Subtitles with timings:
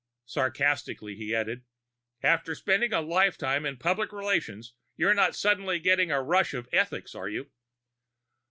[0.25, 1.63] Sarcastically he added,
[2.23, 7.13] "After spending a lifetime in public relations, you're not suddenly getting a rush of ethics,
[7.13, 7.51] are you?"